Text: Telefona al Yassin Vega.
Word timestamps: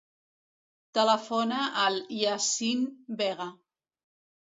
Telefona 0.97 1.59
al 1.81 1.97
Yassin 2.21 2.81
Vega. 3.21 3.47